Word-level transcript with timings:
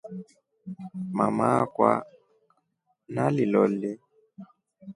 Mama 1.17 1.45
akwa 1.63 1.91
nalilole. 3.13 3.91